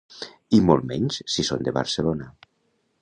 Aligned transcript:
I 0.57 0.61
molt 0.69 0.87
menys 0.93 1.19
si 1.35 1.45
són 1.49 1.63
de 1.67 1.75
Barcelona. 1.79 2.31